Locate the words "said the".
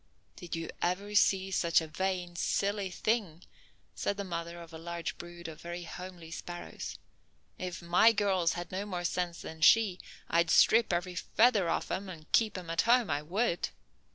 3.93-4.23